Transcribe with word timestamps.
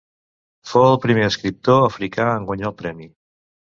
Fou 0.69 0.85
el 0.93 0.97
primer 1.03 1.27
escriptor 1.31 1.85
africà 1.91 2.27
en 2.39 2.49
guanyar 2.51 2.69
el 2.75 2.77
premi. 2.81 3.11